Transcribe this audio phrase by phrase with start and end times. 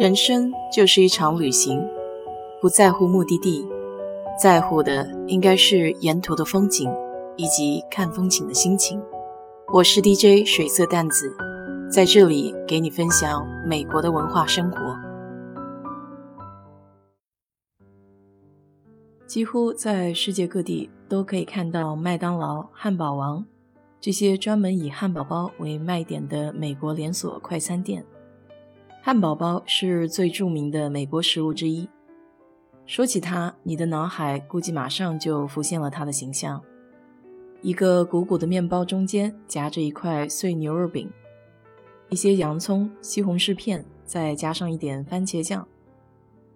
[0.00, 1.78] 人生就是一场旅行，
[2.58, 3.68] 不在乎目的地，
[4.40, 6.90] 在乎的应该是沿途的风景
[7.36, 8.98] 以及看风景的心情。
[9.70, 11.36] 我是 DJ 水色淡子，
[11.92, 14.78] 在这里给你分享美国的文化生活。
[19.26, 23.44] 几乎在世界各地都可以看到麦当劳、汉堡王
[24.00, 28.02] 这些专门以汉堡包为卖点的美国连锁快餐店。
[29.02, 31.88] 汉堡包是最著名的美国食物之一。
[32.84, 36.60] 说起它，你的脑海估计马上就浮现了它的形象：
[37.62, 41.10] 一个鼓鼓的面包中间夹着一块碎牛肉饼，
[42.10, 45.66] 一些洋葱、西红柿片，再加上一点番茄酱，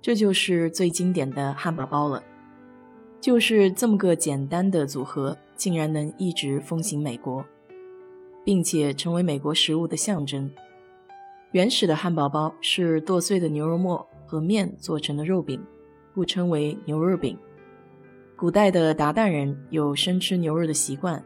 [0.00, 2.22] 这就是最经典的汉堡包了。
[3.20, 7.44] 就是这么个简单的组合，竟然能一直风行美国，
[8.42, 10.50] 并且成为美国食物的象征。
[11.52, 15.60] 原始的汉堡包是剁碎的牛肉末和面做成的肉饼，
[16.14, 17.36] 故称为牛肉饼。
[18.36, 21.20] 古代的鞑靼人有生吃牛肉的习惯，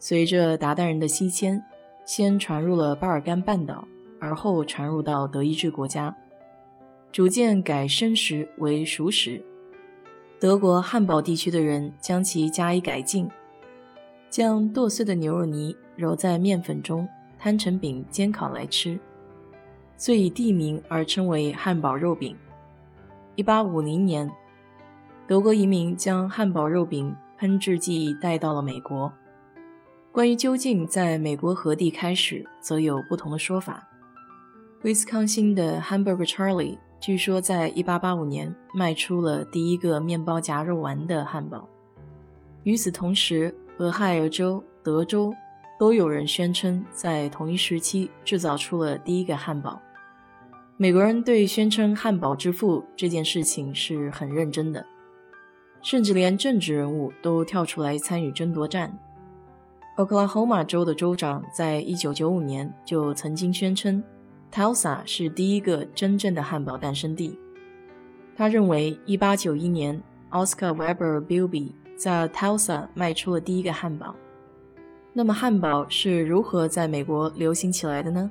[0.00, 1.62] 随着鞑靼人的西迁，
[2.04, 3.86] 先传入了巴尔干半岛，
[4.18, 6.16] 而后传入到德意志国家，
[7.12, 9.40] 逐渐改生食为熟食。
[10.40, 13.30] 德国汉堡地区的人将其加以改进，
[14.28, 18.98] 将剁碎的牛肉泥揉在面粉中，摊成饼煎烤来吃。
[20.00, 22.34] 遂以地名而称为汉堡肉饼。
[23.34, 24.30] 一八五零年，
[25.26, 29.12] 德国移民将汉堡肉饼烹制技艺带到了美国。
[30.10, 33.86] 关于究竟在美国何地开始，则有不同的说法。
[34.84, 41.68] 威斯康星的 Hamburger Charlie 据说在一八八五年卖出了第一个面包夹肉丸的汉堡。
[42.62, 45.30] 与此同时，俄亥俄州、德州
[45.78, 49.78] 都有人宣称在同一时期制造出了第一个汉堡。
[50.82, 54.82] 美国人对宣称“汉堡之父”这件事情是很认真的，
[55.82, 58.98] 甚至连政治人物都跳出来参与争夺战。
[59.98, 64.02] 俄克拉荷马州的州长在1995年就曾经宣称
[64.50, 67.38] ，Tulsa 是第一个真正的汉堡诞生地。
[68.34, 74.16] 他认为，1891年，Oscar Weber Bilby 在 Tulsa 卖出了第一个汉堡。
[75.12, 78.30] 那么，汉堡是如何在美国流行起来的呢？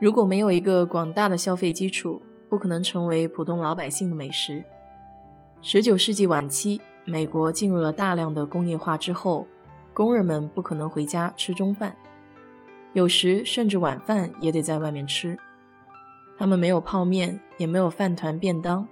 [0.00, 4.62] 如果没有一个广大的消费基础，不可能成为普通老百姓的美食。
[5.60, 9.44] 十九世纪晚期，美国进入了大量的工业化之后，
[9.92, 11.96] 工人们不可能回家吃中饭，
[12.92, 15.36] 有时甚至晚饭也得在外面吃。
[16.38, 18.86] 他们没有泡面，也没有饭团便当，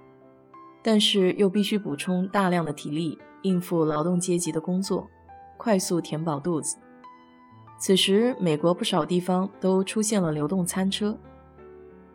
[0.83, 5.07] 但是又必须补充大量的体力，应付劳动阶级的工作，
[5.55, 6.75] 快速填饱肚子。
[7.79, 11.15] 此时，美国不少地方都出现了流动餐车，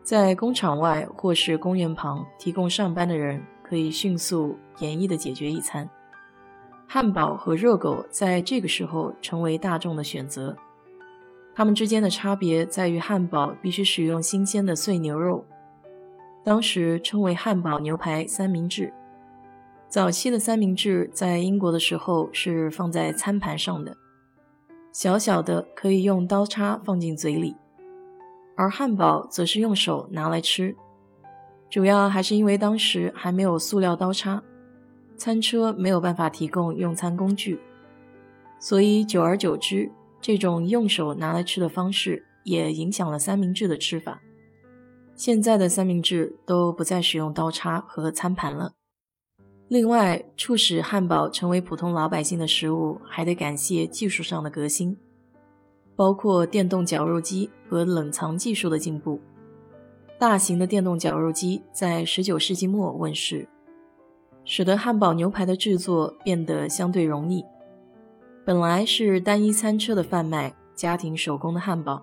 [0.03, 5.89] 在工厂外或是公园旁，提供上班的人可以迅速、便宜地解决一餐。
[6.89, 10.56] 汉堡和热狗在这个时候成为大众的选择。
[11.55, 15.47] 它们之间的差别在于，汉堡必须使用新鲜的碎牛肉，
[16.43, 18.93] 当时称为汉堡牛排三明治。
[19.89, 23.97] 早期的三明治在英国的时候是放在餐盘上的。
[24.92, 27.56] 小小的可以用刀叉放进嘴里，
[28.54, 30.76] 而汉堡则是用手拿来吃。
[31.70, 34.42] 主要还是因为当时还没有塑料刀叉，
[35.16, 37.58] 餐车没有办法提供用餐工具，
[38.60, 44.20] 所以久而久之，这种用手拿来吃的方式也影响了三明治的吃法。
[45.14, 48.72] 现在的三明治都不再使用刀叉和餐盘了。
[49.72, 54.94] 另外，促使汉堡成为普通老百姓的食物，还得感谢技术上的革新，
[55.97, 59.19] 包括电动绞肉机和冷藏技术的进步。
[60.19, 63.49] 大型的电动绞肉机在19世纪末问世，
[64.44, 67.43] 使得汉堡牛排的制作变得相对容易。
[68.44, 72.03] 本来是单一餐车的贩卖、家庭手工的汉堡，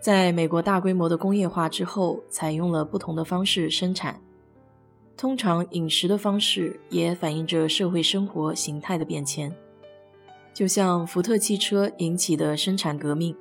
[0.00, 4.20] 在美国大规模的工业化之后，采用了不同的方式生产。
[5.16, 9.54] 通常饮食的方式也反映着社会生活形态的变迁，
[10.52, 13.36] 就像福特汽车引起的生产革命，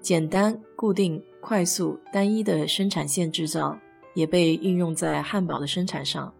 [0.00, 3.78] 简单、固定、快速、单一的生产线制造
[4.14, 6.32] 也被运用在汉堡的生产上。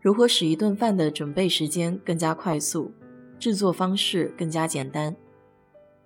[0.00, 2.90] 如何使一顿饭的准备时间更加快速，
[3.38, 5.14] 制作方式更加简单，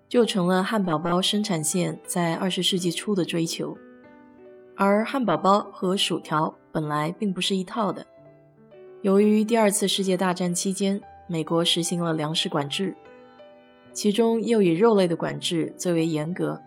[0.07, 3.75] 就成了汉堡包生产线在二十世纪初的追求。
[4.75, 8.07] 而汉堡包和薯条本来并不是一套的。
[9.01, 12.95] 由于第二次世界大战期间，美国实行了粮食管制，
[13.95, 16.61] 其中又以肉类的管制最为严格。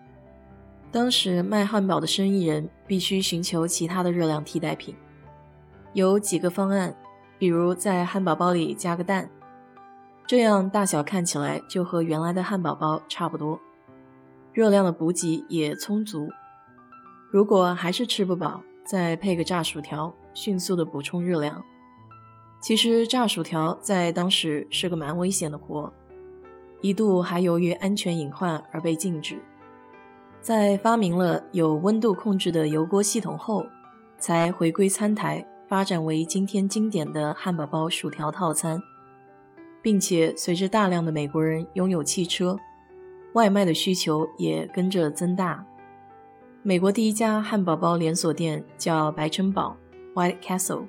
[0.91, 4.95] 当时卖汉堡的生意人必须寻求其他的热量替代品，
[5.93, 6.95] 有几个方案，
[7.37, 9.29] 比如在汉堡包里加个蛋，
[10.25, 13.59] 这样大小看起来就和原来的汉堡包差不多，
[14.53, 16.27] 热量的补给也充足。
[17.29, 21.63] 如果还是吃不饱，再配个炸薯条，迅速的补充热量。
[22.59, 25.93] 其实炸薯条在当时是个蛮危险的活，
[26.81, 29.37] 一度还由于安全隐患而被禁止。
[30.41, 33.63] 在发明了有温度控制的油锅系统后，
[34.17, 38.81] 才回归餐台，发展为今天经典的汉堡包、薯条套餐，
[39.83, 42.57] 并且随着大量的美国人拥有汽车，
[43.33, 45.63] 外卖的需求也跟着增大。
[46.61, 49.77] 美国第一家汉堡包连锁店叫白城堡
[50.13, 50.83] （White Castle），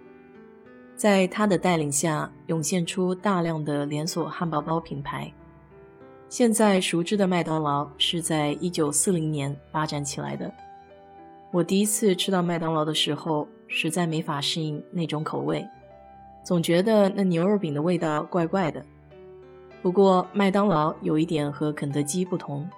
[0.96, 5.32] 在他的带领下，涌现出大量的连锁汉堡包品牌。
[6.28, 10.52] 现在熟知的麦当劳是在一九四零年发展起来的。
[11.52, 15.64] 我第一次吃到麦当劳的时候，实在没法适应那种口味，
[16.44, 18.84] 总觉得那牛肉饼的味道怪怪的。
[19.82, 22.68] 不过麦当劳有一点和肯德基不同，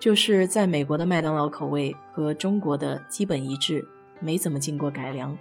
[0.00, 3.86] 就是在美国的麦当劳口味和中国的基本一致，
[4.18, 5.38] 没怎么经过改良。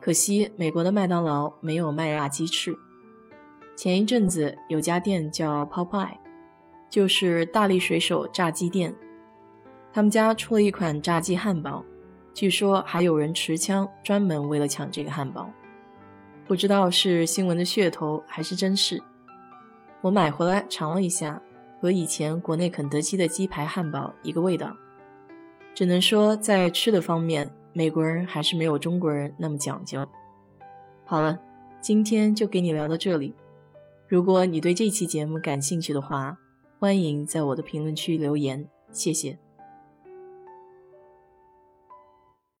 [0.00, 2.76] 可惜美国的麦当劳没有麦辣鸡翅。
[3.74, 6.18] 前一阵子有家店叫 Popeye。
[6.90, 8.94] 就是大力水手炸鸡店，
[9.94, 11.82] 他们家出了一款炸鸡汉堡，
[12.34, 15.50] 据说还有人持枪专门为了抢这个汉堡，
[16.46, 19.02] 不知道是新闻的噱头还是真事。
[20.02, 21.40] 我买回来尝了一下，
[21.82, 24.76] 和以前国内肯德基的鸡排汉堡一个味道，
[25.74, 30.06] 只能说在吃的方面，美国人还是没有中国人那么讲究。
[31.04, 31.36] 好了，
[31.80, 33.34] 今天就给你聊到这里。
[34.06, 36.38] 如果你对这期节目感兴趣的话，
[36.78, 39.36] 欢迎在我的评论区留言，谢谢。